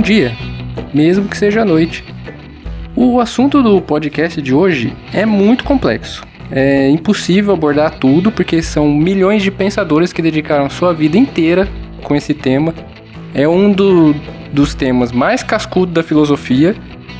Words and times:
um 0.00 0.02
dia, 0.02 0.34
mesmo 0.94 1.28
que 1.28 1.36
seja 1.36 1.60
à 1.60 1.64
noite. 1.64 2.02
O 2.96 3.20
assunto 3.20 3.62
do 3.62 3.82
podcast 3.82 4.40
de 4.40 4.54
hoje 4.54 4.94
é 5.12 5.26
muito 5.26 5.62
complexo. 5.62 6.24
É 6.50 6.88
impossível 6.88 7.52
abordar 7.52 7.98
tudo 7.98 8.32
porque 8.32 8.62
são 8.62 8.90
milhões 8.90 9.42
de 9.42 9.50
pensadores 9.50 10.10
que 10.10 10.22
dedicaram 10.22 10.70
sua 10.70 10.94
vida 10.94 11.18
inteira 11.18 11.68
com 12.02 12.16
esse 12.16 12.32
tema. 12.32 12.74
É 13.34 13.46
um 13.46 13.70
do, 13.70 14.14
dos 14.50 14.74
temas 14.74 15.12
mais 15.12 15.42
cascudos 15.42 15.92
da 15.94 16.02
filosofia, 16.02 16.74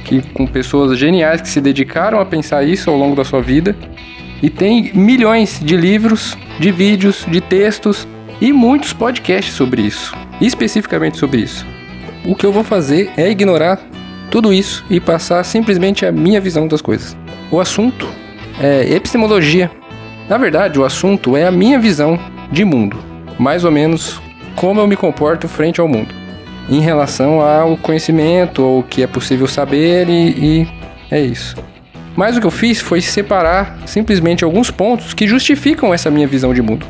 que 0.06 0.22
com 0.32 0.46
pessoas 0.46 0.98
geniais 0.98 1.42
que 1.42 1.48
se 1.50 1.60
dedicaram 1.60 2.18
a 2.18 2.24
pensar 2.24 2.64
isso 2.64 2.88
ao 2.88 2.96
longo 2.96 3.14
da 3.14 3.24
sua 3.26 3.42
vida. 3.42 3.76
E 4.42 4.48
tem 4.48 4.90
milhões 4.94 5.60
de 5.62 5.76
livros, 5.76 6.34
de 6.58 6.72
vídeos, 6.72 7.26
de 7.28 7.42
textos 7.42 8.08
e 8.40 8.54
muitos 8.54 8.94
podcasts 8.94 9.54
sobre 9.54 9.82
isso, 9.82 10.16
especificamente 10.40 11.18
sobre 11.18 11.42
isso. 11.42 11.79
O 12.24 12.34
que 12.34 12.44
eu 12.44 12.52
vou 12.52 12.62
fazer 12.62 13.10
é 13.16 13.30
ignorar 13.30 13.80
tudo 14.30 14.52
isso 14.52 14.84
e 14.88 15.00
passar 15.00 15.42
simplesmente 15.44 16.04
a 16.04 16.12
minha 16.12 16.40
visão 16.40 16.68
das 16.68 16.82
coisas. 16.82 17.16
O 17.50 17.58
assunto 17.58 18.06
é 18.60 18.94
epistemologia. 18.94 19.70
Na 20.28 20.36
verdade, 20.38 20.78
o 20.78 20.84
assunto 20.84 21.36
é 21.36 21.46
a 21.46 21.50
minha 21.50 21.78
visão 21.78 22.18
de 22.52 22.64
mundo, 22.64 22.96
mais 23.38 23.64
ou 23.64 23.70
menos 23.70 24.20
como 24.54 24.80
eu 24.80 24.86
me 24.86 24.96
comporto 24.96 25.48
frente 25.48 25.80
ao 25.80 25.88
mundo, 25.88 26.14
em 26.68 26.80
relação 26.80 27.40
ao 27.40 27.76
conhecimento, 27.76 28.62
ou 28.62 28.80
o 28.80 28.82
que 28.82 29.02
é 29.02 29.06
possível 29.06 29.46
saber 29.46 30.08
e, 30.08 30.28
e 30.60 30.68
é 31.10 31.20
isso. 31.20 31.56
Mas 32.14 32.36
o 32.36 32.40
que 32.40 32.46
eu 32.46 32.50
fiz 32.50 32.80
foi 32.80 33.00
separar 33.00 33.78
simplesmente 33.86 34.44
alguns 34.44 34.70
pontos 34.70 35.14
que 35.14 35.26
justificam 35.26 35.94
essa 35.94 36.10
minha 36.10 36.26
visão 36.26 36.52
de 36.52 36.60
mundo. 36.60 36.86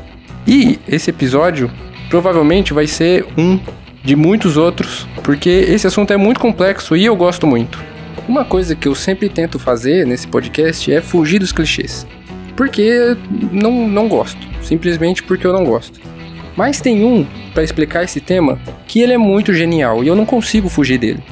E 0.47 0.79
esse 0.89 1.11
episódio 1.11 1.71
provavelmente 2.09 2.73
vai 2.73 2.87
ser 2.87 3.27
um 3.39 3.59
de 4.03 4.17
muitos 4.17 4.57
outros, 4.57 5.07
porque 5.23 5.49
esse 5.49 5.87
assunto 5.87 6.13
é 6.13 6.17
muito 6.17 6.41
complexo 6.41 6.97
e 6.97 7.05
eu 7.05 7.15
gosto 7.15 7.47
muito. 7.47 7.83
Uma 8.29 8.45
coisa 8.45 8.75
que 8.75 8.89
eu 8.89 8.95
sempre 8.95 9.29
tento 9.29 9.59
fazer 9.59 10.07
nesse 10.07 10.27
podcast 10.27 10.93
é 10.93 11.01
fugir 11.01 11.39
dos 11.39 11.53
clichês. 11.53 12.07
Porque 12.57 13.17
não, 13.53 13.89
não 13.89 14.09
gosto, 14.09 14.39
simplesmente 14.63 15.23
porque 15.23 15.47
eu 15.47 15.53
não 15.53 15.65
gosto. 15.65 16.01
Mas 16.57 16.81
tem 16.81 17.05
um 17.05 17.27
para 17.55 17.63
explicar 17.63 18.05
esse 18.05 18.21
tema 18.21 18.59
que 18.87 19.01
ele 19.01 19.13
é 19.13 19.19
muito 19.19 19.53
genial 19.53 20.05
e 20.05 20.09
eu 20.09 20.17
não 20.17 20.27
consigo 20.27 20.69
fugir 20.69 20.99
dele. 20.99 21.23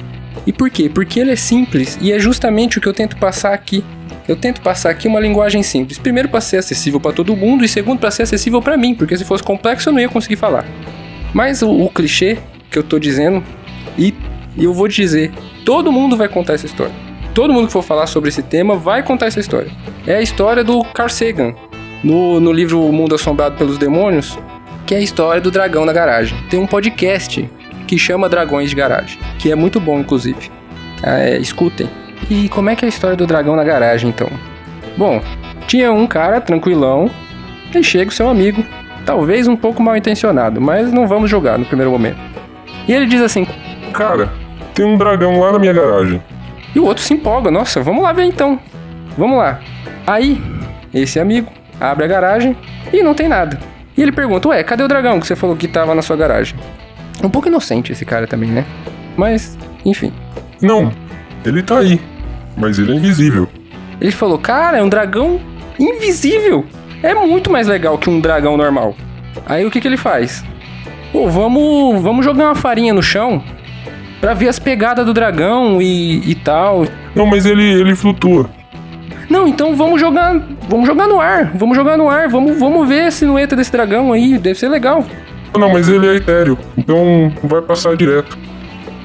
E 0.45 0.53
por 0.53 0.69
quê? 0.69 0.89
Porque 0.89 1.19
ele 1.19 1.31
é 1.31 1.35
simples 1.35 1.97
e 2.01 2.11
é 2.11 2.19
justamente 2.19 2.77
o 2.77 2.81
que 2.81 2.87
eu 2.87 2.93
tento 2.93 3.17
passar 3.17 3.53
aqui. 3.53 3.83
Eu 4.27 4.35
tento 4.35 4.61
passar 4.61 4.89
aqui 4.89 5.07
uma 5.07 5.19
linguagem 5.19 5.63
simples. 5.63 5.97
Primeiro 5.97 6.29
para 6.29 6.41
ser 6.41 6.57
acessível 6.57 6.99
para 6.99 7.13
todo 7.13 7.35
mundo 7.35 7.63
e 7.63 7.67
segundo 7.67 7.99
para 7.99 8.11
ser 8.11 8.23
acessível 8.23 8.61
para 8.61 8.77
mim, 8.77 8.93
porque 8.95 9.17
se 9.17 9.25
fosse 9.25 9.43
complexo 9.43 9.89
eu 9.89 9.93
não 9.93 9.99
ia 9.99 10.09
conseguir 10.09 10.35
falar. 10.35 10.65
Mas 11.33 11.61
o, 11.61 11.69
o 11.69 11.89
clichê 11.89 12.37
que 12.69 12.77
eu 12.77 12.83
tô 12.83 12.99
dizendo 12.99 13.43
e 13.97 14.13
eu 14.57 14.73
vou 14.73 14.87
dizer, 14.87 15.31
todo 15.65 15.91
mundo 15.91 16.17
vai 16.17 16.27
contar 16.27 16.53
essa 16.53 16.65
história. 16.65 16.93
Todo 17.33 17.53
mundo 17.53 17.67
que 17.67 17.73
for 17.73 17.83
falar 17.83 18.07
sobre 18.07 18.29
esse 18.29 18.41
tema 18.41 18.75
vai 18.75 19.03
contar 19.03 19.27
essa 19.27 19.39
história. 19.39 19.71
É 20.05 20.15
a 20.15 20.21
história 20.21 20.63
do 20.63 20.83
Carl 20.83 21.09
Sagan. 21.09 21.53
No, 22.03 22.39
no 22.39 22.51
livro 22.51 22.81
O 22.81 22.93
Mundo 22.93 23.15
Assombrado 23.15 23.57
pelos 23.57 23.77
Demônios, 23.77 24.37
que 24.85 24.95
é 24.95 24.97
a 24.97 25.01
história 25.01 25.41
do 25.41 25.51
dragão 25.51 25.85
na 25.85 25.91
garagem. 25.91 26.37
Tem 26.49 26.59
um 26.59 26.65
podcast 26.65 27.49
que 27.85 27.97
chama 27.97 28.29
Dragões 28.29 28.69
de 28.69 28.75
Garagem, 28.75 29.19
que 29.37 29.51
é 29.51 29.55
muito 29.55 29.79
bom, 29.79 29.99
inclusive. 29.99 30.49
É, 31.03 31.37
escutem. 31.37 31.89
E 32.29 32.47
como 32.49 32.69
é 32.69 32.75
que 32.75 32.85
é 32.85 32.87
a 32.87 32.89
história 32.89 33.17
do 33.17 33.27
dragão 33.27 33.55
na 33.55 33.63
garagem, 33.63 34.09
então? 34.09 34.29
Bom, 34.97 35.21
tinha 35.67 35.91
um 35.91 36.07
cara 36.07 36.39
tranquilão, 36.39 37.09
e 37.73 37.83
chega 37.83 38.09
o 38.09 38.13
seu 38.13 38.29
amigo, 38.29 38.63
talvez 39.05 39.47
um 39.47 39.55
pouco 39.55 39.81
mal 39.81 39.95
intencionado, 39.95 40.59
mas 40.61 40.91
não 40.91 41.07
vamos 41.07 41.29
jogar 41.29 41.57
no 41.57 41.65
primeiro 41.65 41.91
momento. 41.91 42.28
E 42.89 42.93
ele 42.93 43.05
diz 43.05 43.21
assim: 43.21 43.45
Cara, 43.93 44.33
tem 44.73 44.83
um 44.83 44.97
dragão 44.97 45.39
lá 45.39 45.51
na 45.51 45.59
minha 45.59 45.71
garagem. 45.71 46.19
E 46.75 46.79
o 46.79 46.85
outro 46.85 47.03
se 47.03 47.13
empolga: 47.13 47.51
Nossa, 47.51 47.83
vamos 47.83 48.01
lá 48.01 48.11
ver 48.11 48.23
então. 48.23 48.59
Vamos 49.15 49.37
lá. 49.37 49.59
Aí, 50.07 50.41
esse 50.91 51.19
amigo 51.19 51.51
abre 51.79 52.05
a 52.05 52.07
garagem 52.07 52.57
e 52.91 53.03
não 53.03 53.13
tem 53.13 53.27
nada. 53.27 53.59
E 53.95 54.01
ele 54.01 54.11
pergunta: 54.11 54.49
Ué, 54.49 54.63
cadê 54.63 54.81
o 54.81 54.87
dragão 54.87 55.19
que 55.19 55.27
você 55.27 55.35
falou 55.35 55.55
que 55.55 55.67
tava 55.67 55.93
na 55.93 56.01
sua 56.01 56.17
garagem? 56.17 56.57
Um 57.23 57.29
pouco 57.29 57.47
inocente 57.47 57.91
esse 57.91 58.03
cara 58.03 58.25
também, 58.25 58.49
né? 58.49 58.65
Mas, 59.15 59.55
enfim. 59.85 60.11
Não, 60.59 60.91
ele 61.45 61.61
tá 61.61 61.77
aí. 61.77 62.01
Mas 62.57 62.79
ele 62.79 62.93
é 62.93 62.95
invisível. 62.95 63.47
Ele 64.01 64.11
falou: 64.11 64.39
Cara, 64.39 64.79
é 64.79 64.81
um 64.81 64.89
dragão 64.89 65.39
invisível. 65.77 66.65
É 67.03 67.13
muito 67.13 67.51
mais 67.51 67.67
legal 67.67 67.99
que 67.99 68.09
um 68.09 68.19
dragão 68.19 68.57
normal. 68.57 68.95
Aí 69.45 69.63
o 69.63 69.69
que, 69.69 69.79
que 69.79 69.87
ele 69.87 69.95
faz? 69.95 70.43
Pô, 71.11 71.27
vamos, 71.27 72.01
vamos 72.01 72.23
jogar 72.23 72.45
uma 72.45 72.55
farinha 72.55 72.93
no 72.93 73.01
chão 73.01 73.43
pra 74.21 74.33
ver 74.33 74.47
as 74.47 74.59
pegadas 74.59 75.05
do 75.05 75.13
dragão 75.13 75.81
e, 75.81 76.29
e 76.29 76.35
tal. 76.35 76.85
Não, 77.15 77.25
mas 77.25 77.45
ele, 77.45 77.63
ele 77.63 77.95
flutua. 77.95 78.49
Não, 79.29 79.47
então 79.47 79.75
vamos 79.75 80.01
jogar, 80.01 80.39
vamos 80.67 80.87
jogar 80.87 81.07
no 81.07 81.19
ar, 81.19 81.51
vamos 81.53 81.75
jogar 81.75 81.97
no 81.97 82.09
ar, 82.09 82.27
vamos, 82.27 82.57
vamos 82.59 82.87
ver 82.87 83.05
a 83.05 83.11
silhueta 83.11 83.55
desse 83.55 83.71
dragão 83.71 84.11
aí, 84.11 84.37
deve 84.39 84.57
ser 84.57 84.69
legal. 84.69 85.05
Não, 85.57 85.71
mas 85.71 85.87
ele 85.87 86.07
é 86.07 86.15
etéreo, 86.15 86.57
então 86.77 87.31
vai 87.43 87.61
passar 87.61 87.95
direto. 87.95 88.37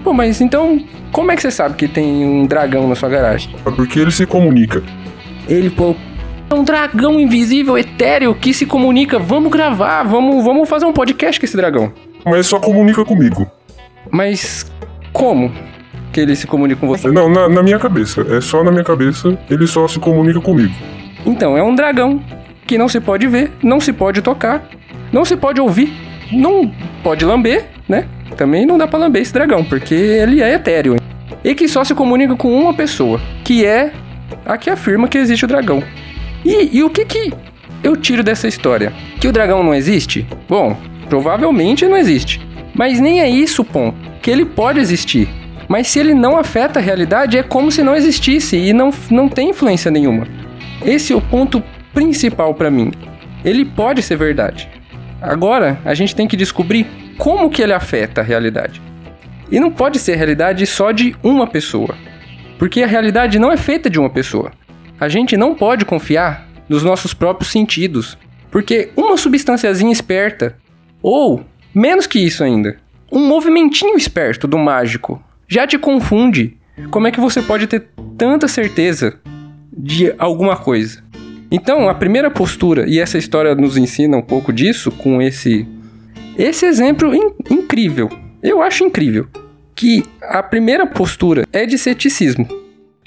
Pô, 0.03 0.13
mas 0.13 0.41
então, 0.41 0.83
como 1.13 1.31
é 1.31 1.37
que 1.37 1.43
você 1.43 1.51
sabe 1.51 1.75
que 1.77 1.87
tem 1.89 2.25
um 2.25 2.47
dragão 2.47 2.89
na 2.89 2.95
sua 2.95 3.09
garagem? 3.09 3.55
É 3.67 3.71
porque 3.71 3.99
ele 3.99 4.11
se 4.11 4.27
comunica. 4.27 4.83
Ele, 5.47 5.69
pô, 5.69 5.95
é 6.55 6.57
um 6.57 6.63
dragão 6.63 7.19
invisível, 7.19 7.77
etéreo, 7.77 8.35
que 8.35 8.55
se 8.55 8.65
comunica, 8.65 9.19
vamos 9.19 9.51
gravar, 9.51 10.05
vamos, 10.05 10.45
vamos 10.45 10.69
fazer 10.69 10.87
um 10.87 10.93
podcast 10.93 11.41
com 11.41 11.47
esse 11.47 11.57
dragão. 11.57 11.93
Mas 12.25 12.47
só 12.47 12.61
comunica 12.61 13.05
comigo. 13.05 13.51
Mas 14.11 14.71
como 15.13 15.53
que 16.13 16.21
ele 16.21 16.37
se 16.37 16.47
comunica 16.47 16.81
com 16.81 16.87
você? 16.87 17.09
Não, 17.09 17.29
na, 17.29 17.49
na 17.49 17.63
minha 17.63 17.79
cabeça. 17.79 18.25
É 18.31 18.41
só 18.41 18.63
na 18.63 18.71
minha 18.71 18.85
cabeça, 18.85 19.37
ele 19.51 19.67
só 19.67 19.89
se 19.89 19.99
comunica 19.99 20.41
comigo. 20.41 20.73
Então, 21.27 21.59
é 21.59 21.63
um 21.63 21.75
dragão 21.75 22.23
que 22.67 22.79
não 22.79 22.89
se 22.89 23.01
pode 23.01 23.27
ver, 23.27 23.51
não 23.63 23.81
se 23.81 23.93
pode 23.93 24.23
tocar, 24.23 24.63
não 25.13 25.25
se 25.25 25.37
pode 25.37 25.61
ouvir, 25.61 25.93
não 26.33 26.71
pode 27.03 27.25
lamber, 27.25 27.67
né? 27.89 28.07
Também 28.37 28.65
não 28.65 28.79
dá 28.79 28.87
pra 28.87 28.99
lamber 28.99 29.23
esse 29.23 29.33
dragão, 29.33 29.65
porque 29.65 29.95
ele 29.95 30.41
é 30.41 30.55
etéreo. 30.55 30.97
E 31.43 31.55
que 31.55 31.67
só 31.67 31.83
se 31.83 31.95
comunica 31.95 32.37
com 32.37 32.53
uma 32.53 32.73
pessoa, 32.73 33.21
que 33.43 33.67
é 33.67 33.93
a 34.47 34.57
que 34.57 34.71
afirma 34.71 35.09
que 35.09 35.19
existe 35.19 35.45
o 35.45 35.49
dragão. 35.49 35.83
E, 36.45 36.79
e 36.79 36.85
o 36.85 36.91
que 36.91 37.05
que 37.05 37.33
eu 37.83 37.97
tiro 37.97 38.23
dessa 38.23 38.47
história? 38.47 38.93
Que 39.21 39.29
o 39.29 39.33
dragão 39.33 39.63
não 39.63 39.75
existe? 39.75 40.27
Bom, 40.49 40.77
provavelmente 41.09 41.87
não 41.87 41.97
existe. 41.97 42.41
Mas 42.75 43.01
nem 43.01 43.21
é 43.21 43.29
isso 43.29 43.65
ponto. 43.65 43.97
Que 44.21 44.31
ele 44.31 44.45
pode 44.45 44.81
existir. 44.81 45.29
Mas 45.69 45.89
se 45.89 45.99
ele 45.99 46.13
não 46.13 46.37
afeta 46.37 46.79
a 46.79 46.83
realidade, 46.83 47.39
é 47.39 47.43
como 47.43 47.71
se 47.71 47.83
não 47.83 47.95
existisse 47.95 48.57
e 48.57 48.73
não, 48.73 48.91
não 49.11 49.29
tem 49.29 49.51
influência 49.51 49.91
nenhuma. 49.91 50.27
Esse 50.85 51.13
é 51.13 51.17
o 51.17 51.21
ponto 51.21 51.63
principal 51.93 52.55
para 52.55 52.71
mim. 52.71 52.93
Ele 53.45 53.65
pode 53.65 54.03
ser 54.03 54.17
verdade. 54.17 54.69
Agora, 55.21 55.79
a 55.85 55.95
gente 55.95 56.15
tem 56.15 56.29
que 56.29 56.37
descobrir 56.37 56.87
como 57.17 57.49
que 57.49 57.63
ele 57.63 57.73
afeta 57.73 58.21
a 58.21 58.25
realidade. 58.25 58.83
E 59.51 59.61
não 59.61 59.71
pode 59.71 59.99
ser 59.99 60.13
a 60.13 60.17
realidade 60.17 60.67
só 60.67 60.91
de 60.91 61.17
uma 61.23 61.47
pessoa. 61.47 61.95
Porque 62.59 62.83
a 62.83 62.87
realidade 62.87 63.39
não 63.39 63.53
é 63.53 63.57
feita 63.57 63.89
de 63.89 63.99
uma 63.99 64.11
pessoa. 64.11 64.53
A 65.05 65.09
gente 65.11 65.37
não 65.37 65.55
pode 65.55 65.85
confiar 65.85 66.49
nos 66.67 66.83
nossos 66.83 67.13
próprios 67.13 67.53
sentidos. 67.53 68.17
Porque 68.51 68.89
uma 68.97 69.19
substânciazinha 69.19 69.93
esperta, 69.93 70.57
ou 71.03 71.45
menos 71.75 72.07
que 72.07 72.19
isso 72.19 72.43
ainda, 72.43 72.79
um 73.13 73.29
movimentinho 73.29 73.99
esperto 73.99 74.49
do 74.49 74.57
mágico 74.57 75.23
já 75.47 75.67
te 75.67 75.77
confunde. 75.77 76.57
Como 76.91 77.07
é 77.07 77.11
que 77.11 77.21
você 77.21 77.43
pode 77.43 77.67
ter 77.67 77.89
tanta 78.17 78.49
certeza 78.49 79.21
de 79.71 80.15
alguma 80.17 80.57
coisa? 80.57 81.05
Então, 81.51 81.87
a 81.87 81.95
primeira 81.95 82.31
postura, 82.31 82.89
e 82.89 82.99
essa 82.99 83.19
história 83.19 83.55
nos 83.55 83.77
ensina 83.77 84.17
um 84.17 84.23
pouco 84.23 84.55
disso 84.55 84.91
com 84.91 85.21
esse 85.21 85.69
esse 86.39 86.65
exemplo 86.65 87.15
in 87.15 87.31
incrível. 87.51 88.09
Eu 88.43 88.63
acho 88.63 88.83
incrível 88.83 89.29
que 89.75 90.03
a 90.23 90.43
primeira 90.43 90.87
postura 90.87 91.47
é 91.53 91.67
de 91.67 91.77
ceticismo. 91.77 92.49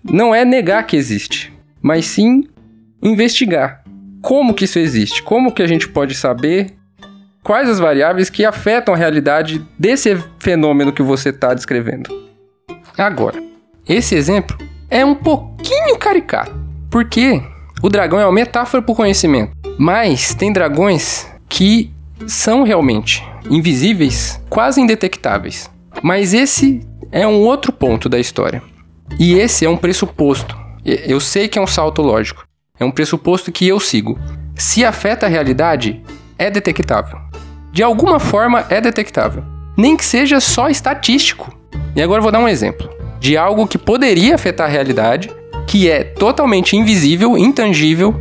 Não 0.03 0.35
é 0.35 0.45
negar 0.45 0.85
que 0.85 0.95
existe, 0.95 1.56
mas 1.81 2.05
sim 2.05 2.43
investigar 3.01 3.83
como 4.21 4.53
que 4.53 4.65
isso 4.65 4.79
existe, 4.79 5.23
como 5.23 5.51
que 5.51 5.61
a 5.61 5.67
gente 5.67 5.87
pode 5.87 6.15
saber 6.15 6.73
quais 7.43 7.69
as 7.69 7.79
variáveis 7.79 8.29
que 8.29 8.43
afetam 8.43 8.93
a 8.93 8.97
realidade 8.97 9.65
desse 9.79 10.17
fenômeno 10.39 10.91
que 10.91 11.01
você 11.01 11.29
está 11.29 11.53
descrevendo. 11.53 12.09
Agora, 12.97 13.41
esse 13.87 14.15
exemplo 14.15 14.57
é 14.89 15.05
um 15.05 15.15
pouquinho 15.15 15.97
caricato, 15.97 16.53
porque 16.89 17.41
o 17.81 17.89
dragão 17.89 18.19
é 18.19 18.25
uma 18.25 18.33
metáfora 18.33 18.83
para 18.83 18.91
o 18.91 18.95
conhecimento, 18.95 19.51
mas 19.77 20.33
tem 20.33 20.51
dragões 20.51 21.27
que 21.47 21.91
são 22.25 22.63
realmente 22.63 23.23
invisíveis, 23.49 24.41
quase 24.49 24.81
indetectáveis. 24.81 25.69
Mas 26.01 26.33
esse 26.33 26.81
é 27.11 27.25
um 27.25 27.41
outro 27.41 27.71
ponto 27.71 28.09
da 28.09 28.19
história. 28.19 28.61
E 29.19 29.35
esse 29.35 29.65
é 29.65 29.69
um 29.69 29.77
pressuposto. 29.77 30.57
Eu 30.87 31.19
sei 31.19 31.49
que 31.49 31.59
é 31.59 31.61
um 31.61 31.67
salto 31.67 32.01
lógico. 32.01 32.47
É 32.79 32.85
um 32.85 32.91
pressuposto 32.91 33.51
que 33.51 33.67
eu 33.67 33.79
sigo. 33.79 34.17
Se 34.55 34.85
afeta 34.85 35.25
a 35.25 35.29
realidade, 35.29 36.01
é 36.39 36.49
detectável. 36.49 37.19
De 37.73 37.83
alguma 37.83 38.19
forma 38.19 38.65
é 38.69 38.79
detectável. 38.79 39.43
Nem 39.75 39.97
que 39.97 40.05
seja 40.05 40.39
só 40.39 40.69
estatístico. 40.69 41.53
E 41.93 42.01
agora 42.01 42.21
vou 42.21 42.31
dar 42.31 42.39
um 42.39 42.47
exemplo 42.47 42.97
de 43.19 43.35
algo 43.35 43.67
que 43.67 43.77
poderia 43.77 44.35
afetar 44.35 44.67
a 44.67 44.71
realidade, 44.71 45.29
que 45.67 45.89
é 45.89 46.03
totalmente 46.03 46.77
invisível, 46.77 47.37
intangível, 47.37 48.15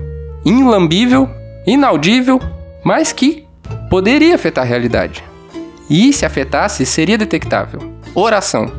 inlambível, 0.45 1.29
inaudível, 1.67 2.41
mas 2.85 3.13
que 3.13 3.47
poderia 3.89 4.35
afetar 4.35 4.65
a 4.65 4.67
realidade. 4.67 5.23
E 5.89 6.13
se 6.13 6.27
afetasse, 6.27 6.85
seria 6.85 7.17
detectável. 7.17 7.81
Oração. 8.15 8.73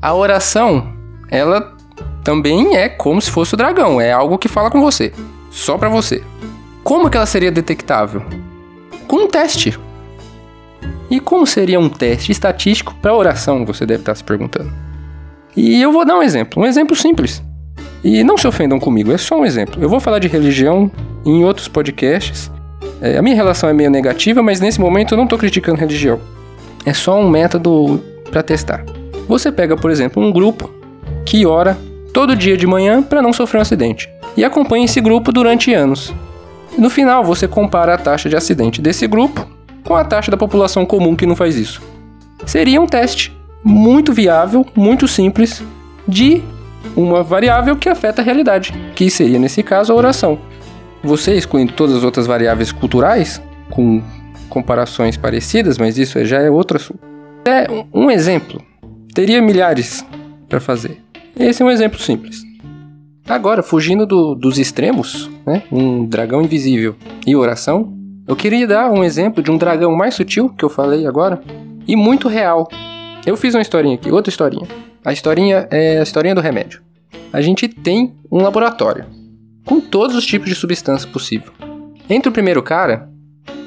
A 0.00 0.14
oração, 0.14 0.92
ela 1.30 1.71
também 2.24 2.76
é 2.76 2.88
como 2.88 3.20
se 3.20 3.30
fosse 3.30 3.54
o 3.54 3.56
dragão, 3.56 4.00
é 4.00 4.12
algo 4.12 4.38
que 4.38 4.48
fala 4.48 4.70
com 4.70 4.80
você, 4.80 5.12
só 5.50 5.76
para 5.76 5.88
você. 5.88 6.22
Como 6.84 7.10
que 7.10 7.16
ela 7.16 7.26
seria 7.26 7.50
detectável? 7.50 8.22
Com 9.06 9.24
um 9.24 9.28
teste. 9.28 9.78
E 11.10 11.20
como 11.20 11.46
seria 11.46 11.78
um 11.78 11.88
teste 11.88 12.32
estatístico 12.32 12.94
para 13.00 13.14
oração, 13.14 13.66
você 13.66 13.84
deve 13.84 14.00
estar 14.00 14.14
se 14.14 14.24
perguntando. 14.24 14.72
E 15.56 15.80
eu 15.80 15.92
vou 15.92 16.04
dar 16.04 16.16
um 16.16 16.22
exemplo, 16.22 16.62
um 16.62 16.66
exemplo 16.66 16.96
simples. 16.96 17.42
E 18.02 18.24
não 18.24 18.36
se 18.36 18.48
ofendam 18.48 18.80
comigo, 18.80 19.12
é 19.12 19.18
só 19.18 19.38
um 19.38 19.44
exemplo. 19.44 19.82
Eu 19.82 19.88
vou 19.88 20.00
falar 20.00 20.18
de 20.18 20.26
religião 20.26 20.90
em 21.24 21.44
outros 21.44 21.68
podcasts. 21.68 22.50
É, 23.00 23.18
a 23.18 23.22
minha 23.22 23.36
relação 23.36 23.68
é 23.68 23.72
meio 23.72 23.90
negativa, 23.90 24.42
mas 24.42 24.60
nesse 24.60 24.80
momento 24.80 25.12
eu 25.12 25.16
não 25.16 25.24
estou 25.24 25.38
criticando 25.38 25.78
religião. 25.78 26.18
É 26.84 26.92
só 26.92 27.20
um 27.20 27.28
método 27.28 28.02
para 28.30 28.42
testar. 28.42 28.84
Você 29.28 29.52
pega, 29.52 29.76
por 29.76 29.90
exemplo, 29.90 30.22
um 30.22 30.32
grupo 30.32 30.70
que 31.24 31.46
ora 31.46 31.76
todo 32.12 32.36
dia 32.36 32.56
de 32.56 32.66
manhã 32.66 33.02
para 33.02 33.22
não 33.22 33.32
sofrer 33.32 33.58
um 33.58 33.62
acidente 33.62 34.08
e 34.36 34.44
acompanha 34.44 34.84
esse 34.84 35.00
grupo 35.00 35.32
durante 35.32 35.72
anos. 35.72 36.12
No 36.76 36.88
final, 36.88 37.22
você 37.24 37.46
compara 37.46 37.94
a 37.94 37.98
taxa 37.98 38.28
de 38.28 38.36
acidente 38.36 38.80
desse 38.80 39.06
grupo 39.06 39.46
com 39.84 39.94
a 39.94 40.04
taxa 40.04 40.30
da 40.30 40.36
população 40.36 40.86
comum 40.86 41.14
que 41.16 41.26
não 41.26 41.36
faz 41.36 41.56
isso. 41.56 41.82
Seria 42.46 42.80
um 42.80 42.86
teste 42.86 43.36
muito 43.64 44.12
viável, 44.12 44.66
muito 44.74 45.06
simples, 45.06 45.62
de 46.06 46.42
uma 46.96 47.22
variável 47.22 47.76
que 47.76 47.88
afeta 47.88 48.22
a 48.22 48.24
realidade, 48.24 48.72
que 48.94 49.10
seria 49.10 49.38
nesse 49.38 49.62
caso 49.62 49.92
a 49.92 49.96
oração. 49.96 50.38
Você 51.02 51.34
excluindo 51.34 51.72
todas 51.72 51.96
as 51.96 52.04
outras 52.04 52.26
variáveis 52.26 52.72
culturais, 52.72 53.40
com 53.70 54.02
comparações 54.48 55.16
parecidas, 55.16 55.78
mas 55.78 55.98
isso 55.98 56.22
já 56.24 56.40
é 56.40 56.50
outro 56.50 56.76
assunto. 56.76 57.00
É 57.44 57.66
um 57.92 58.10
exemplo. 58.10 58.60
Teria 59.14 59.42
milhares 59.42 60.04
para 60.48 60.60
fazer. 60.60 61.01
Esse 61.38 61.62
é 61.62 61.64
um 61.64 61.70
exemplo 61.70 61.98
simples. 61.98 62.42
Agora, 63.28 63.62
fugindo 63.62 64.04
do, 64.04 64.34
dos 64.34 64.58
extremos, 64.58 65.30
né? 65.46 65.62
um 65.70 66.04
dragão 66.04 66.42
invisível 66.42 66.96
e 67.26 67.36
oração, 67.36 67.92
eu 68.26 68.36
queria 68.36 68.66
dar 68.66 68.90
um 68.90 69.02
exemplo 69.02 69.42
de 69.42 69.50
um 69.50 69.56
dragão 69.56 69.94
mais 69.94 70.14
sutil 70.14 70.48
que 70.50 70.64
eu 70.64 70.68
falei 70.68 71.06
agora 71.06 71.42
e 71.86 71.96
muito 71.96 72.28
real. 72.28 72.68
Eu 73.24 73.36
fiz 73.36 73.54
uma 73.54 73.62
historinha 73.62 73.94
aqui, 73.94 74.10
outra 74.10 74.30
historinha. 74.30 74.66
A 75.04 75.12
historinha 75.12 75.66
é 75.70 75.98
a 75.98 76.02
historinha 76.02 76.34
do 76.34 76.40
remédio. 76.40 76.82
A 77.32 77.40
gente 77.40 77.68
tem 77.68 78.14
um 78.30 78.42
laboratório 78.42 79.06
com 79.64 79.80
todos 79.80 80.16
os 80.16 80.26
tipos 80.26 80.48
de 80.48 80.54
substância 80.54 81.08
possível. 81.08 81.52
Entre 82.10 82.28
o 82.28 82.32
primeiro 82.32 82.62
cara 82.62 83.08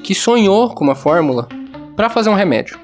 que 0.04 0.14
sonhou 0.14 0.70
com 0.70 0.84
uma 0.84 0.96
fórmula 0.96 1.48
para 1.96 2.10
fazer 2.10 2.30
um 2.30 2.36
remédio. 2.36 2.78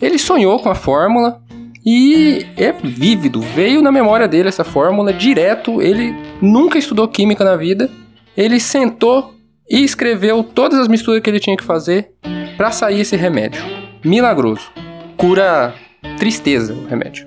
Ele 0.00 0.18
sonhou 0.18 0.58
com 0.58 0.70
a 0.70 0.74
fórmula 0.74 1.41
e 1.84 2.46
é 2.56 2.70
vívido, 2.70 3.40
veio 3.40 3.82
na 3.82 3.90
memória 3.90 4.28
dele 4.28 4.48
essa 4.48 4.62
fórmula 4.62 5.12
direto. 5.12 5.82
Ele 5.82 6.14
nunca 6.40 6.78
estudou 6.78 7.08
química 7.08 7.44
na 7.44 7.56
vida. 7.56 7.90
Ele 8.36 8.60
sentou 8.60 9.34
e 9.68 9.82
escreveu 9.82 10.44
todas 10.44 10.78
as 10.78 10.86
misturas 10.86 11.20
que 11.20 11.28
ele 11.28 11.40
tinha 11.40 11.56
que 11.56 11.64
fazer 11.64 12.12
para 12.56 12.70
sair 12.70 13.00
esse 13.00 13.16
remédio. 13.16 13.62
Milagroso. 14.04 14.70
Cura 15.16 15.74
tristeza 16.18 16.72
o 16.72 16.86
remédio. 16.86 17.26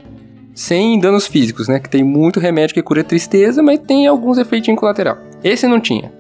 Sem 0.54 0.98
danos 1.00 1.28
físicos, 1.28 1.68
né? 1.68 1.80
Que 1.80 1.90
tem 1.90 2.02
muito 2.04 2.40
remédio 2.40 2.74
que 2.74 2.82
cura 2.82 3.04
tristeza, 3.04 3.62
mas 3.62 3.80
tem 3.80 4.08
alguns 4.08 4.38
efeitos 4.38 4.74
colaterais. 4.76 5.18
Esse 5.44 5.68
não 5.68 5.82
tinha. 5.82 6.14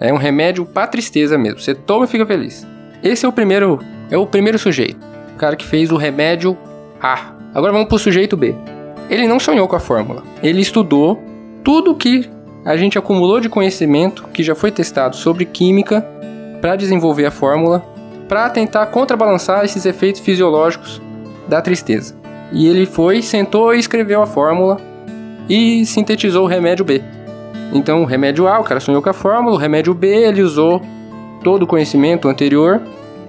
É 0.00 0.12
um 0.12 0.16
remédio 0.16 0.64
para 0.64 0.86
tristeza 0.86 1.36
mesmo. 1.36 1.60
Você 1.60 1.74
toma 1.74 2.06
e 2.06 2.08
fica 2.08 2.24
feliz. 2.24 2.66
Esse 3.02 3.26
é 3.26 3.28
o 3.28 3.32
primeiro, 3.32 3.78
é 4.10 4.16
o 4.16 4.26
primeiro 4.26 4.58
sujeito. 4.58 4.98
O 5.34 5.36
cara 5.36 5.56
que 5.56 5.66
fez 5.66 5.90
o 5.90 5.96
remédio 5.96 6.56
A. 7.00 7.35
Agora 7.56 7.72
vamos 7.72 7.88
pro 7.88 7.98
sujeito 7.98 8.36
B. 8.36 8.54
Ele 9.08 9.26
não 9.26 9.40
sonhou 9.40 9.66
com 9.66 9.74
a 9.74 9.80
fórmula. 9.80 10.22
Ele 10.42 10.60
estudou 10.60 11.18
tudo 11.64 11.94
que 11.94 12.28
a 12.66 12.76
gente 12.76 12.98
acumulou 12.98 13.40
de 13.40 13.48
conhecimento 13.48 14.28
que 14.28 14.42
já 14.42 14.54
foi 14.54 14.70
testado 14.70 15.16
sobre 15.16 15.46
química 15.46 16.06
para 16.60 16.76
desenvolver 16.76 17.24
a 17.24 17.30
fórmula, 17.30 17.82
para 18.28 18.50
tentar 18.50 18.84
contrabalançar 18.88 19.64
esses 19.64 19.86
efeitos 19.86 20.20
fisiológicos 20.20 21.00
da 21.48 21.62
tristeza. 21.62 22.14
E 22.52 22.68
ele 22.68 22.84
foi, 22.84 23.22
sentou 23.22 23.74
e 23.74 23.78
escreveu 23.78 24.20
a 24.20 24.26
fórmula 24.26 24.76
e 25.48 25.86
sintetizou 25.86 26.44
o 26.44 26.48
remédio 26.48 26.84
B. 26.84 27.02
Então, 27.72 28.02
o 28.02 28.04
remédio 28.04 28.46
A, 28.46 28.60
o 28.60 28.64
cara 28.64 28.80
sonhou 28.80 29.00
com 29.00 29.08
a 29.08 29.14
fórmula, 29.14 29.56
o 29.56 29.58
remédio 29.58 29.94
B, 29.94 30.08
ele 30.08 30.42
usou 30.42 30.82
todo 31.42 31.62
o 31.62 31.66
conhecimento 31.66 32.28
anterior 32.28 32.82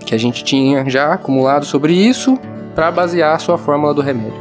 que 0.05 0.13
a 0.13 0.17
gente 0.17 0.43
tinha 0.43 0.89
já 0.89 1.13
acumulado 1.13 1.63
sobre 1.63 1.93
isso 1.93 2.37
para 2.77 2.91
basear 2.91 3.33
a 3.33 3.39
sua 3.39 3.57
fórmula 3.57 3.91
do 3.91 4.03
remédio. 4.03 4.39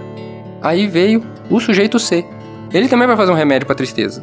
Aí 0.61 0.87
veio 0.87 1.25
o 1.49 1.59
sujeito 1.59 1.99
C. 1.99 2.23
Ele 2.71 2.87
também 2.87 3.07
vai 3.07 3.17
fazer 3.17 3.33
um 3.33 3.35
remédio 3.35 3.67
para 3.67 3.75
tristeza. 3.75 4.23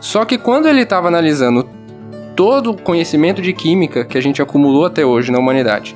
Só 0.00 0.24
que 0.24 0.36
quando 0.36 0.66
ele 0.66 0.80
estava 0.80 1.06
analisando 1.06 1.64
todo 2.34 2.72
o 2.72 2.76
conhecimento 2.76 3.40
de 3.40 3.52
química 3.52 4.04
que 4.04 4.18
a 4.18 4.20
gente 4.20 4.42
acumulou 4.42 4.84
até 4.84 5.06
hoje 5.06 5.30
na 5.30 5.38
humanidade 5.38 5.94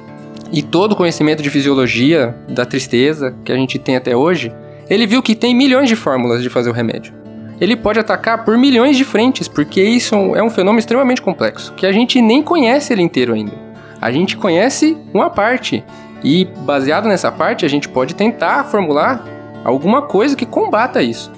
e 0.53 0.63
todo 0.63 0.93
o 0.93 0.97
conhecimento 0.97 1.43
de 1.43 1.51
fisiologia 1.51 2.37
da 2.49 2.65
tristeza 2.65 3.35
que 3.45 3.51
a 3.51 3.57
gente 3.57 3.81
tem 3.81 3.97
até 3.97 4.15
hoje, 4.15 4.53
ele 4.89 5.05
viu 5.05 5.21
que 5.21 5.35
tem 5.35 5.53
milhões 5.53 5.89
de 5.89 5.97
fórmulas 5.97 6.45
de 6.45 6.49
fazer 6.49 6.71
o 6.71 6.73
remédio. 6.73 7.13
Ele 7.61 7.75
pode 7.75 7.99
atacar 7.99 8.45
por 8.45 8.57
milhões 8.57 8.97
de 8.97 9.05
frentes, 9.05 9.49
porque 9.49 9.83
isso 9.83 10.15
é 10.37 10.43
um 10.43 10.51
fenômeno 10.51 10.79
extremamente 10.79 11.21
complexo, 11.21 11.75
que 11.75 11.85
a 11.85 11.91
gente 11.91 12.23
nem 12.23 12.45
conhece 12.45 12.93
ele 12.93 13.03
inteiro 13.03 13.35
ainda. 13.35 13.59
A 14.01 14.13
gente 14.13 14.37
conhece 14.37 14.97
uma 15.13 15.29
parte, 15.29 15.85
e 16.23 16.45
baseado 16.45 17.09
nessa 17.09 17.33
parte, 17.33 17.65
a 17.65 17.69
gente 17.69 17.89
pode 17.89 18.15
tentar 18.15 18.65
formular 18.65 19.25
alguma 19.65 20.03
coisa 20.03 20.37
que 20.37 20.47
combata 20.47 21.03
isso. 21.03 21.31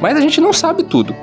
Mas 0.00 0.16
a 0.16 0.20
gente 0.20 0.40
não 0.40 0.52
sabe 0.52 0.82
tudo. 0.82 1.14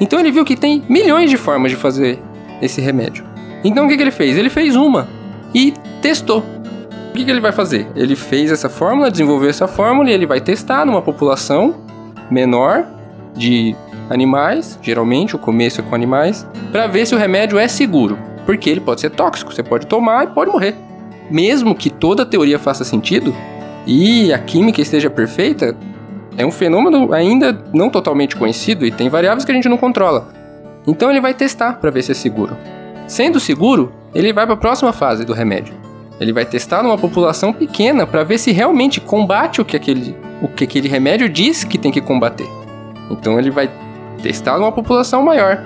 Então 0.00 0.18
ele 0.18 0.30
viu 0.30 0.44
que 0.44 0.56
tem 0.56 0.82
milhões 0.88 1.30
de 1.30 1.36
formas 1.36 1.70
de 1.70 1.76
fazer 1.76 2.18
esse 2.60 2.80
remédio. 2.80 3.24
Então 3.64 3.86
o 3.86 3.88
que, 3.88 3.96
que 3.96 4.02
ele 4.02 4.10
fez? 4.10 4.36
Ele 4.36 4.50
fez 4.50 4.76
uma 4.76 5.08
e 5.54 5.72
testou. 6.00 6.44
O 7.10 7.12
que, 7.12 7.24
que 7.24 7.30
ele 7.30 7.40
vai 7.40 7.52
fazer? 7.52 7.86
Ele 7.94 8.16
fez 8.16 8.50
essa 8.50 8.68
fórmula, 8.68 9.10
desenvolveu 9.10 9.50
essa 9.50 9.68
fórmula 9.68 10.08
e 10.08 10.12
ele 10.12 10.26
vai 10.26 10.40
testar 10.40 10.86
numa 10.86 11.02
população 11.02 11.74
menor 12.30 12.86
de 13.36 13.76
animais, 14.08 14.78
geralmente 14.82 15.36
o 15.36 15.38
começo 15.38 15.80
é 15.80 15.84
com 15.84 15.94
animais, 15.94 16.46
para 16.70 16.86
ver 16.86 17.06
se 17.06 17.14
o 17.14 17.18
remédio 17.18 17.58
é 17.58 17.68
seguro, 17.68 18.18
porque 18.46 18.68
ele 18.68 18.80
pode 18.80 19.00
ser 19.00 19.10
tóxico, 19.10 19.52
você 19.52 19.62
pode 19.62 19.86
tomar 19.86 20.24
e 20.24 20.26
pode 20.28 20.50
morrer. 20.50 20.74
Mesmo 21.32 21.74
que 21.74 21.90
toda 21.90 22.22
a 22.22 22.26
teoria 22.26 22.58
faça 22.58 22.84
sentido 22.84 23.34
e 23.86 24.32
a 24.32 24.38
química 24.38 24.80
esteja 24.80 25.10
perfeita, 25.10 25.76
é 26.36 26.46
um 26.46 26.52
fenômeno 26.52 27.12
ainda 27.12 27.58
não 27.72 27.90
totalmente 27.90 28.36
conhecido 28.36 28.86
e 28.86 28.92
tem 28.92 29.08
variáveis 29.08 29.44
que 29.44 29.50
a 29.50 29.54
gente 29.54 29.68
não 29.68 29.76
controla. 29.76 30.28
Então 30.86 31.10
ele 31.10 31.20
vai 31.20 31.34
testar 31.34 31.80
para 31.80 31.90
ver 31.90 32.02
se 32.02 32.12
é 32.12 32.14
seguro. 32.14 32.56
Sendo 33.06 33.40
seguro, 33.40 33.92
ele 34.14 34.32
vai 34.32 34.44
para 34.44 34.54
a 34.54 34.58
próxima 34.58 34.92
fase 34.92 35.24
do 35.24 35.32
remédio 35.32 35.82
ele 36.22 36.32
vai 36.32 36.44
testar 36.44 36.82
numa 36.82 36.96
população 36.96 37.52
pequena 37.52 38.06
para 38.06 38.22
ver 38.22 38.38
se 38.38 38.52
realmente 38.52 39.00
combate 39.00 39.60
o 39.60 39.64
que, 39.64 39.76
aquele, 39.76 40.16
o 40.40 40.46
que 40.46 40.64
aquele 40.64 40.88
remédio 40.88 41.28
diz 41.28 41.64
que 41.64 41.76
tem 41.76 41.90
que 41.90 42.00
combater. 42.00 42.46
Então 43.10 43.38
ele 43.38 43.50
vai 43.50 43.68
testar 44.22 44.56
numa 44.58 44.70
população 44.70 45.22
maior. 45.22 45.60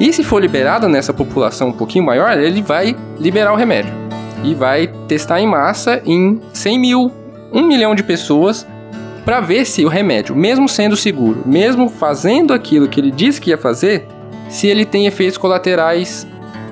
E 0.00 0.12
se 0.12 0.24
for 0.24 0.42
liberado 0.42 0.88
nessa 0.88 1.12
população 1.12 1.68
um 1.68 1.72
pouquinho 1.72 2.04
maior, 2.04 2.36
ele 2.36 2.60
vai 2.60 2.96
liberar 3.20 3.52
o 3.52 3.56
remédio. 3.56 4.01
E 4.42 4.54
vai 4.54 4.88
testar 5.06 5.40
em 5.40 5.46
massa 5.46 6.02
em 6.04 6.40
100 6.52 6.78
mil, 6.78 7.12
1 7.52 7.62
milhão 7.62 7.94
de 7.94 8.02
pessoas 8.02 8.66
para 9.24 9.40
ver 9.40 9.64
se 9.64 9.84
o 9.84 9.88
remédio, 9.88 10.34
mesmo 10.34 10.68
sendo 10.68 10.96
seguro, 10.96 11.42
mesmo 11.46 11.88
fazendo 11.88 12.52
aquilo 12.52 12.88
que 12.88 13.00
ele 13.00 13.10
disse 13.10 13.40
que 13.40 13.50
ia 13.50 13.58
fazer, 13.58 14.06
se 14.48 14.66
ele 14.66 14.84
tem 14.84 15.06
efeitos 15.06 15.38
colaterais 15.38 16.26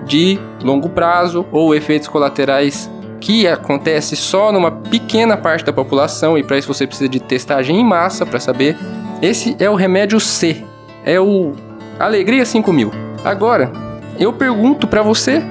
de 0.05 0.39
longo 0.63 0.89
prazo 0.89 1.47
ou 1.53 1.75
efeitos 1.75 2.09
colaterais 2.09 2.91
que 3.21 3.47
acontece 3.47 4.17
só 4.17 4.51
numa 4.51 4.73
pequena 4.73 5.37
parte 5.37 5.65
da 5.65 5.73
população 5.73 6.37
e 6.37 6.43
para 6.43 6.59
isso 6.59 6.73
você 6.73 6.87
precisa 6.87 7.09
de 7.09 7.21
testagem 7.21 7.79
em 7.79 7.85
massa 7.85 8.27
para 8.27 8.41
saber. 8.41 8.77
Esse 9.23 9.55
é 9.59 9.69
o 9.69 9.75
remédio 9.75 10.19
C, 10.19 10.65
é 11.05 11.21
o 11.21 11.53
Alegria 11.99 12.45
5000. 12.45 12.91
Agora, 13.25 13.71
eu 14.19 14.33
pergunto 14.33 14.87
para 14.87 15.03
você, 15.03 15.43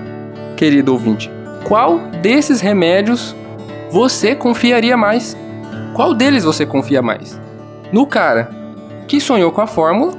querido 0.58 0.92
ouvinte, 0.92 1.32
qual 1.68 2.00
desses 2.22 2.62
remédios 2.62 3.36
você 3.90 4.36
confiaria 4.36 4.96
mais? 4.96 5.36
Qual 5.94 6.14
deles 6.14 6.44
você 6.44 6.66
confia 6.66 7.02
mais? 7.02 7.40
No 7.92 8.06
cara 8.06 8.50
que 9.08 9.20
sonhou 9.20 9.52
com 9.52 9.62
a 9.62 9.68
fórmula 9.68 10.14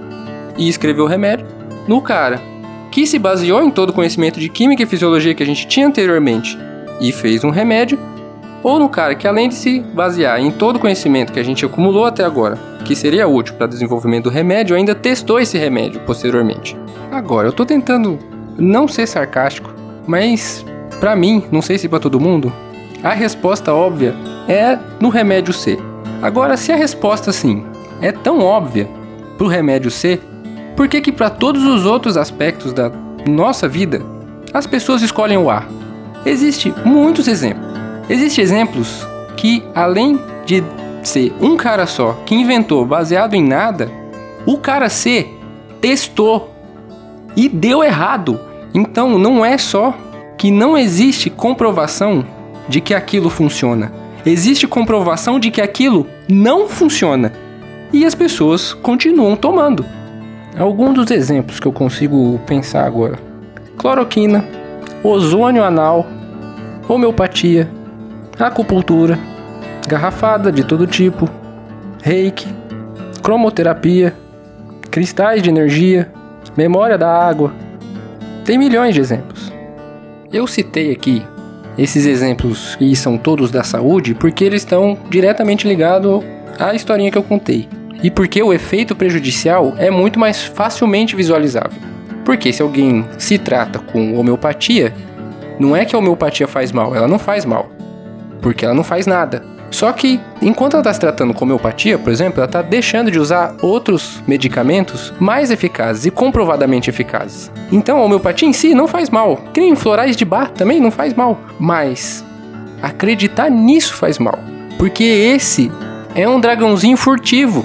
e 0.57 0.69
escreveu 0.69 1.05
o 1.05 1.09
remédio, 1.09 1.47
no 1.87 2.03
cara 2.03 2.41
que 2.91 3.07
se 3.07 3.19
baseou 3.19 3.63
em 3.63 3.71
todo 3.71 3.91
o 3.91 3.93
conhecimento 3.93 4.41
de 4.41 4.49
química 4.49 4.83
e 4.83 4.87
fisiologia 4.87 5.35
que 5.35 5.43
a 5.43 5.47
gente 5.47 5.67
tinha 5.67 5.87
anteriormente 5.87 6.59
e 7.01 7.13
fez 7.13 7.45
um 7.45 7.51
remédio, 7.51 7.99
ou 8.63 8.79
no 8.79 8.89
cara 8.89 9.15
que 9.15 9.27
além 9.27 9.49
de 9.49 9.55
se 9.55 9.81
basear 9.81 10.41
em 10.41 10.51
todo 10.51 10.77
o 10.77 10.79
conhecimento 10.79 11.33
que 11.33 11.41
a 11.41 11.45
gente 11.45 11.65
acumulou 11.65 12.05
até 12.05 12.25
agora, 12.25 12.59
que 12.85 12.95
seria 12.95 13.27
útil 13.27 13.55
para 13.55 13.67
o 13.67 13.69
desenvolvimento 13.69 14.25
do 14.25 14.31
remédio, 14.31 14.77
ainda 14.77 14.95
testou 14.95 15.39
esse 15.39 15.57
remédio 15.57 16.01
posteriormente. 16.01 16.77
Agora, 17.11 17.47
eu 17.47 17.51
estou 17.51 17.65
tentando 17.65 18.19
não 18.59 18.87
ser 18.87 19.07
sarcástico, 19.07 19.73
mas 20.07 20.65
para 21.01 21.17
mim, 21.17 21.43
não 21.51 21.63
sei 21.63 21.79
se 21.79 21.89
para 21.89 21.99
todo 21.99 22.21
mundo, 22.21 22.53
a 23.03 23.15
resposta 23.15 23.73
óbvia 23.73 24.15
é 24.47 24.79
no 25.01 25.09
remédio 25.09 25.55
C. 25.55 25.79
Agora, 26.21 26.57
se 26.59 26.71
a 26.71 26.77
resposta 26.77 27.33
sim 27.33 27.65
é 28.03 28.13
tão 28.13 28.41
óbvia 28.41 28.87
para 29.39 29.47
o 29.47 29.49
remédio 29.49 29.91
C, 29.91 30.21
por 30.77 30.87
que 30.87 31.01
que 31.01 31.11
para 31.11 31.31
todos 31.31 31.65
os 31.65 31.87
outros 31.87 32.19
aspectos 32.19 32.75
da 32.75 32.93
nossa 33.27 33.67
vida 33.67 34.03
as 34.53 34.67
pessoas 34.67 35.01
escolhem 35.01 35.39
o 35.39 35.51
A? 35.51 35.65
Existem 36.27 36.75
muitos 36.85 37.27
exemplos. 37.27 37.71
Existem 38.09 38.45
exemplos 38.45 39.07
que, 39.39 39.63
além 39.75 40.21
de 40.45 40.63
ser 41.03 41.33
um 41.41 41.57
cara 41.57 41.87
só 41.87 42.13
que 42.27 42.35
inventou 42.35 42.85
baseado 42.85 43.33
em 43.33 43.43
nada, 43.43 43.91
o 44.45 44.59
cara 44.59 44.91
C 44.91 45.29
testou 45.81 46.55
e 47.35 47.49
deu 47.49 47.83
errado. 47.83 48.39
Então 48.75 49.19
não 49.19 49.43
é 49.43 49.57
só 49.57 49.95
que 50.41 50.51
não 50.51 50.75
existe 50.75 51.29
comprovação 51.29 52.25
de 52.67 52.81
que 52.81 52.95
aquilo 52.95 53.29
funciona. 53.29 53.93
Existe 54.25 54.67
comprovação 54.67 55.39
de 55.39 55.51
que 55.51 55.61
aquilo 55.61 56.07
não 56.27 56.67
funciona. 56.67 57.31
E 57.93 58.07
as 58.07 58.15
pessoas 58.15 58.73
continuam 58.73 59.37
tomando. 59.37 59.85
Alguns 60.59 60.95
dos 60.95 61.11
exemplos 61.11 61.61
que 61.61 61.67
eu 61.67 61.73
consigo 61.75 62.41
pensar 62.47 62.87
agora: 62.87 63.19
cloroquina, 63.77 64.43
ozônio 65.05 65.63
anal, 65.63 66.07
homeopatia, 66.89 67.69
acupuntura, 68.39 69.19
garrafada 69.87 70.51
de 70.51 70.65
todo 70.65 70.87
tipo, 70.87 71.29
reiki, 72.03 72.49
cromoterapia, 73.23 74.15
cristais 74.91 75.43
de 75.43 75.51
energia, 75.51 76.11
memória 76.57 76.97
da 76.97 77.15
água. 77.15 77.53
Tem 78.43 78.57
milhões 78.57 78.95
de 78.95 79.03
exemplos. 79.03 79.50
Eu 80.33 80.47
citei 80.47 80.93
aqui 80.93 81.25
esses 81.77 82.07
exemplos 82.07 82.77
e 82.81 82.95
são 82.95 83.19
todos 83.19 83.51
da 83.51 83.65
saúde 83.65 84.15
porque 84.15 84.45
eles 84.45 84.63
estão 84.63 84.97
diretamente 85.09 85.67
ligados 85.67 86.23
à 86.57 86.73
historinha 86.73 87.11
que 87.11 87.19
eu 87.19 87.23
contei. 87.25 87.69
E 88.01 88.13
porque 88.13 88.41
o 88.41 88.53
efeito 88.53 88.95
prejudicial 88.95 89.75
é 89.77 89.91
muito 89.91 90.21
mais 90.21 90.41
facilmente 90.45 91.17
visualizável. 91.17 91.83
Porque 92.25 92.53
se 92.53 92.63
alguém 92.63 93.05
se 93.19 93.39
trata 93.39 93.81
com 93.81 94.17
homeopatia, 94.17 94.95
não 95.59 95.75
é 95.75 95.85
que 95.85 95.97
a 95.97 95.99
homeopatia 95.99 96.47
faz 96.47 96.71
mal, 96.71 96.95
ela 96.95 97.09
não 97.09 97.19
faz 97.19 97.45
mal. 97.45 97.69
Porque 98.41 98.65
ela 98.65 98.75
não 98.75 98.85
faz 98.85 99.09
nada. 99.09 99.43
Só 99.71 99.93
que, 99.93 100.21
enquanto 100.43 100.75
ela 100.75 100.81
está 100.81 100.93
se 100.93 101.01
tratando 101.01 101.33
com 101.33 101.45
homeopatia, 101.45 101.99
por 101.99 102.13
exemplo, 102.13 102.39
ela 102.39 102.47
está 102.47 102.61
deixando 102.61 103.11
de 103.11 103.19
usar 103.19 103.55
outros 103.63 104.23
medicamentos 104.27 105.13
mais 105.21 105.51
eficazes 105.51 106.07
e 106.07 106.11
comprovadamente 106.11 106.91
eficazes. 106.91 107.51
Então, 107.71 107.99
a 107.99 108.05
homeopatia 108.05 108.49
em 108.49 108.53
si 108.53 108.75
não 108.75 108.89
faz 108.89 109.09
mal. 109.09 109.37
Que 109.55 109.77
florais 109.77 110.17
de 110.17 110.25
bar 110.25 110.51
também 110.51 110.81
não 110.81 110.91
faz 110.91 111.15
mal. 111.15 111.39
Mas 111.59 112.25
acreditar 112.83 113.49
nisso 113.49 113.95
faz 113.95 114.19
mal. 114.19 114.39
Porque 114.77 115.05
esse 115.05 115.71
é 116.15 116.29
um 116.29 116.41
dragãozinho 116.41 116.97
furtivo. 116.97 117.65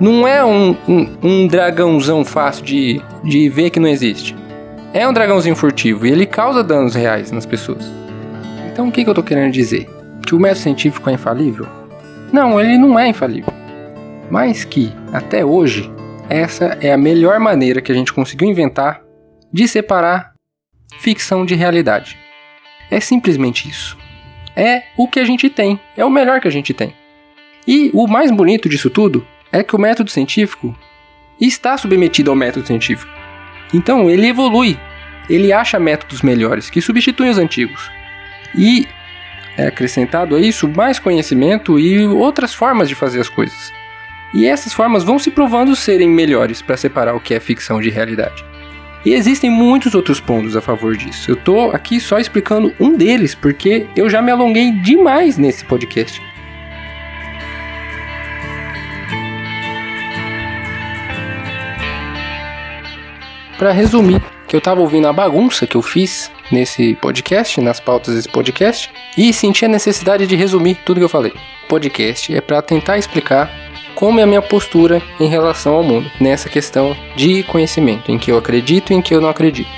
Não 0.00 0.26
é 0.26 0.44
um, 0.44 0.76
um, 0.88 1.08
um 1.22 1.46
dragãozão 1.46 2.24
fácil 2.24 2.64
de, 2.64 3.00
de 3.22 3.48
ver 3.48 3.70
que 3.70 3.78
não 3.78 3.88
existe 3.88 4.34
é 4.92 5.06
um 5.06 5.12
dragãozinho 5.12 5.54
furtivo 5.54 6.06
e 6.06 6.10
ele 6.10 6.26
causa 6.26 6.62
danos 6.62 6.94
reais 6.94 7.30
nas 7.30 7.46
pessoas. 7.46 7.84
Então 8.72 8.88
o 8.88 8.92
que, 8.92 9.04
que 9.04 9.10
eu 9.10 9.14
tô 9.14 9.22
querendo 9.22 9.52
dizer? 9.52 9.88
Que 10.26 10.34
o 10.34 10.40
método 10.40 10.60
científico 10.60 11.08
é 11.10 11.14
infalível? 11.14 11.66
Não, 12.32 12.60
ele 12.60 12.78
não 12.78 12.98
é 12.98 13.08
infalível. 13.08 13.52
Mas 14.30 14.64
que, 14.64 14.92
até 15.12 15.44
hoje, 15.44 15.90
essa 16.28 16.78
é 16.80 16.92
a 16.92 16.98
melhor 16.98 17.40
maneira 17.40 17.80
que 17.80 17.90
a 17.90 17.94
gente 17.94 18.12
conseguiu 18.12 18.48
inventar 18.48 19.02
de 19.52 19.66
separar 19.66 20.32
ficção 21.00 21.44
de 21.44 21.54
realidade. 21.54 22.16
É 22.90 23.00
simplesmente 23.00 23.68
isso. 23.68 23.98
É 24.54 24.84
o 24.96 25.08
que 25.08 25.18
a 25.18 25.24
gente 25.24 25.48
tem, 25.48 25.80
é 25.96 26.04
o 26.04 26.10
melhor 26.10 26.40
que 26.40 26.48
a 26.48 26.50
gente 26.50 26.72
tem. 26.74 26.94
E 27.66 27.90
o 27.92 28.06
mais 28.06 28.30
bonito 28.30 28.68
disso 28.68 28.90
tudo 28.90 29.26
é 29.52 29.62
que 29.62 29.74
o 29.74 29.78
método 29.78 30.10
científico 30.10 30.76
está 31.40 31.76
submetido 31.76 32.30
ao 32.30 32.36
método 32.36 32.66
científico. 32.66 33.10
Então 33.72 34.10
ele 34.10 34.28
evolui, 34.28 34.78
ele 35.28 35.52
acha 35.52 35.78
métodos 35.78 36.22
melhores 36.22 36.68
que 36.68 36.80
substituem 36.80 37.30
os 37.30 37.38
antigos. 37.38 37.90
E 38.56 38.86
é 39.60 39.66
acrescentado 39.66 40.34
a 40.34 40.40
isso 40.40 40.66
mais 40.66 40.98
conhecimento 40.98 41.78
e 41.78 42.06
outras 42.06 42.54
formas 42.54 42.88
de 42.88 42.94
fazer 42.94 43.20
as 43.20 43.28
coisas. 43.28 43.72
E 44.32 44.46
essas 44.46 44.72
formas 44.72 45.04
vão 45.04 45.18
se 45.18 45.30
provando 45.30 45.76
serem 45.76 46.08
melhores 46.08 46.62
para 46.62 46.76
separar 46.76 47.14
o 47.14 47.20
que 47.20 47.34
é 47.34 47.40
ficção 47.40 47.80
de 47.80 47.90
realidade. 47.90 48.44
E 49.04 49.12
existem 49.12 49.50
muitos 49.50 49.94
outros 49.94 50.20
pontos 50.20 50.56
a 50.56 50.60
favor 50.60 50.96
disso. 50.96 51.30
Eu 51.30 51.34
estou 51.34 51.72
aqui 51.72 52.00
só 52.00 52.18
explicando 52.18 52.72
um 52.80 52.96
deles 52.96 53.34
porque 53.34 53.86
eu 53.94 54.08
já 54.08 54.22
me 54.22 54.30
alonguei 54.30 54.72
demais 54.72 55.36
nesse 55.36 55.64
podcast. 55.64 56.22
Para 63.58 63.72
resumir, 63.72 64.22
que 64.48 64.56
eu 64.56 64.58
estava 64.58 64.80
ouvindo 64.80 65.06
a 65.06 65.12
bagunça 65.12 65.66
que 65.66 65.76
eu 65.76 65.82
fiz 65.82 66.30
nesse 66.50 66.94
podcast, 66.96 67.60
nas 67.60 67.80
pautas 67.80 68.14
desse 68.14 68.28
podcast, 68.28 68.90
e 69.16 69.32
senti 69.32 69.64
a 69.64 69.68
necessidade 69.68 70.26
de 70.26 70.36
resumir 70.36 70.76
tudo 70.84 70.98
que 70.98 71.04
eu 71.04 71.08
falei. 71.08 71.32
Podcast 71.68 72.34
é 72.34 72.40
para 72.40 72.62
tentar 72.62 72.98
explicar 72.98 73.50
como 73.94 74.20
é 74.20 74.22
a 74.22 74.26
minha 74.26 74.42
postura 74.42 75.02
em 75.18 75.28
relação 75.28 75.74
ao 75.74 75.82
mundo, 75.82 76.10
nessa 76.20 76.48
questão 76.48 76.96
de 77.16 77.42
conhecimento, 77.44 78.10
em 78.10 78.18
que 78.18 78.30
eu 78.30 78.38
acredito 78.38 78.92
e 78.92 78.96
em 78.96 79.02
que 79.02 79.14
eu 79.14 79.20
não 79.20 79.28
acredito. 79.28 79.70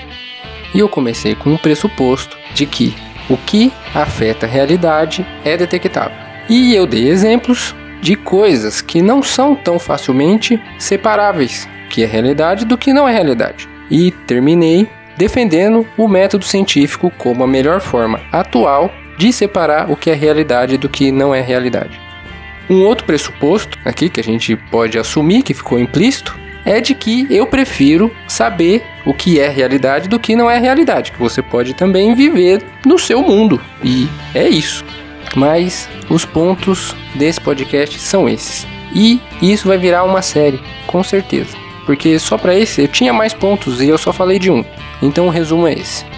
E 0.75 0.79
eu 0.79 0.89
comecei 0.89 1.35
com 1.35 1.55
o 1.55 1.59
pressuposto 1.59 2.37
de 2.55 2.65
que 2.65 2.95
o 3.29 3.37
que 3.37 3.73
afeta 3.95 4.47
a 4.47 4.49
realidade 4.49 5.27
é 5.45 5.57
detectável. 5.57 6.17
E 6.49 6.75
eu 6.75 6.87
dei 6.87 7.09
exemplos 7.09 7.75
de 8.01 8.17
coisas 8.17 8.81
que 8.81 9.01
não 9.01 9.23
são 9.23 9.55
tão 9.55 9.79
facilmente 9.79 10.61
separáveis, 10.79 11.69
que 11.89 12.03
é 12.03 12.07
realidade 12.07 12.65
do 12.65 12.79
que 12.79 12.93
não 12.93 13.09
é 13.09 13.13
realidade 13.13 13.69
e 13.93 14.11
terminei 14.11 14.89
defendendo 15.17 15.87
o 15.97 16.09
método 16.09 16.45
científico 16.45 17.13
como 17.19 17.45
a 17.45 17.47
melhor 17.47 17.81
forma 17.81 18.21
atual 18.31 18.91
de 19.19 19.33
separar 19.33 19.91
o 19.91 19.97
que 19.97 20.11
é 20.11 20.15
realidade 20.15 20.77
do 20.77 20.89
que 20.89 21.13
não 21.13 21.35
é 21.35 21.41
realidade. 21.41 22.01
Um 22.69 22.85
outro 22.85 23.05
pressuposto 23.05 23.79
aqui 23.85 24.09
que 24.09 24.21
a 24.21 24.25
gente 24.25 24.57
pode 24.57 24.99
assumir 24.99 25.43
que 25.43 25.55
ficou 25.55 25.79
implícito 25.79 26.39
é 26.65 26.81
de 26.81 26.95
que 26.95 27.27
eu 27.29 27.47
prefiro 27.47 28.11
saber 28.29 28.83
o 29.05 29.13
que 29.13 29.41
é 29.41 29.49
realidade 29.49 30.09
do 30.09 30.19
que 30.19 30.37
não 30.37 30.49
é 30.49 30.59
realidade, 30.59 31.11
que 31.11 31.19
você 31.19 31.43
pode 31.43 31.75
também 31.75 32.15
viver 32.15 32.63
no 32.87 32.99
seu 32.99 33.21
mundo. 33.21 33.61
E 33.83 34.09
é 34.35 34.49
isso. 34.49 34.85
Mas 35.35 35.89
os 36.09 36.25
pontos 36.25 36.95
desse 37.17 37.41
podcast 37.41 37.99
são 37.99 38.29
esses. 38.29 38.67
E 38.95 39.21
isso 39.41 39.67
vai 39.67 39.77
virar 39.77 40.05
uma 40.05 40.23
série, 40.23 40.61
com 40.87 41.03
certeza 41.03 41.63
porque 41.85 42.19
só 42.19 42.39
para 42.39 42.55
esse 42.55 42.83
eu 42.83 42.89
tinha 42.89 43.13
mais 43.13 43.35
pontos 43.35 43.81
e 43.81 43.89
eu 43.89 43.99
só 43.99 44.13
falei 44.13 44.39
de 44.39 44.51
um. 44.51 44.65
Então 45.03 45.27
o 45.27 45.31
resumo 45.31 45.67
é 45.67 45.73
esse. 45.75 46.12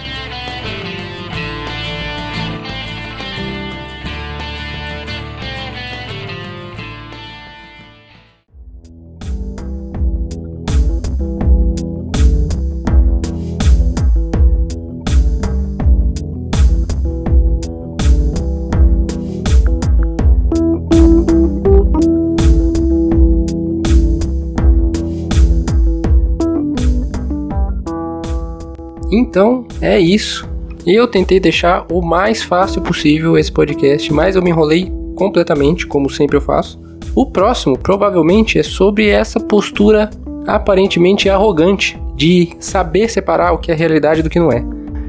Então 29.35 29.67
é 29.81 29.99
isso. 29.99 30.49
Eu 30.87 31.09
tentei 31.09 31.41
deixar 31.41 31.85
o 31.91 32.01
mais 32.01 32.41
fácil 32.41 32.81
possível 32.81 33.37
esse 33.37 33.51
podcast, 33.51 34.13
mas 34.13 34.37
eu 34.37 34.41
me 34.41 34.49
enrolei 34.49 34.89
completamente, 35.13 35.85
como 35.85 36.09
sempre 36.09 36.37
eu 36.37 36.41
faço. 36.41 36.79
O 37.13 37.25
próximo 37.25 37.77
provavelmente 37.77 38.57
é 38.57 38.63
sobre 38.63 39.09
essa 39.09 39.37
postura 39.37 40.09
aparentemente 40.47 41.29
arrogante 41.29 41.99
de 42.15 42.51
saber 42.61 43.09
separar 43.09 43.51
o 43.51 43.57
que 43.57 43.73
é 43.73 43.75
realidade 43.75 44.21
do 44.21 44.29
que 44.29 44.39
não 44.39 44.53
é, 44.53 44.63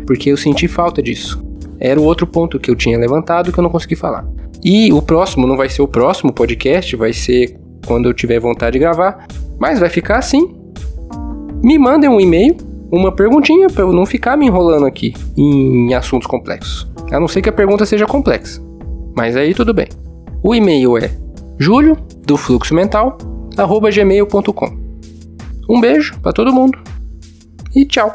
porque 0.05 0.33
eu 0.33 0.37
senti 0.37 0.67
falta 0.67 1.01
disso. 1.01 1.41
Era 1.79 2.01
o 2.01 2.03
outro 2.03 2.27
ponto 2.27 2.59
que 2.59 2.69
eu 2.69 2.75
tinha 2.75 2.99
levantado 2.99 3.53
que 3.53 3.59
eu 3.61 3.63
não 3.63 3.71
consegui 3.71 3.95
falar. 3.95 4.27
E 4.65 4.93
o 4.93 5.01
próximo 5.01 5.47
não 5.47 5.57
vai 5.57 5.69
ser 5.69 5.83
o 5.83 5.89
próximo 5.89 6.33
podcast, 6.33 6.97
vai 6.97 7.13
ser 7.13 7.57
quando 7.87 8.09
eu 8.09 8.13
tiver 8.13 8.41
vontade 8.41 8.73
de 8.73 8.81
gravar, 8.81 9.25
mas 9.57 9.79
vai 9.79 9.89
ficar 9.89 10.19
assim. 10.19 10.53
Me 11.63 11.79
mandem 11.79 12.11
um 12.11 12.21
e-mail 12.21 12.57
uma 12.91 13.13
perguntinha 13.13 13.69
para 13.69 13.83
eu 13.83 13.93
não 13.93 14.07
ficar 14.07 14.37
me 14.37 14.47
enrolando 14.47 14.87
aqui 14.87 15.13
em 15.37 15.95
assuntos 15.95 16.27
complexos. 16.27 16.91
A 17.11 17.21
não 17.21 17.29
ser 17.29 17.43
que 17.43 17.49
a 17.49 17.53
pergunta 17.53 17.87
seja 17.87 18.07
complexa. 18.07 18.61
Mas 19.17 19.37
aí 19.37 19.55
tudo 19.55 19.73
bem. 19.73 19.89
O 20.43 20.55
e-mail 20.55 20.99
é 20.99 21.11
julho 21.59 21.97
do 22.27 22.37
fluxo 22.37 22.75
mental 22.75 23.17
gmail.com. 23.57 24.87
Um 25.69 25.81
beijo 25.81 26.19
para 26.21 26.33
todo 26.33 26.53
mundo 26.53 26.79
e 27.75 27.85
tchau. 27.85 28.13